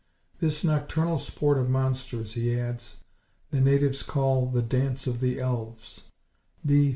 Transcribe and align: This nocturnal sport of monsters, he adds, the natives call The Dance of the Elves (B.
This 0.39 0.63
nocturnal 0.63 1.19
sport 1.19 1.59
of 1.59 1.69
monsters, 1.69 2.33
he 2.33 2.59
adds, 2.59 2.95
the 3.51 3.61
natives 3.61 4.01
call 4.01 4.47
The 4.47 4.63
Dance 4.63 5.05
of 5.05 5.19
the 5.19 5.39
Elves 5.39 6.05
(B. 6.65 6.89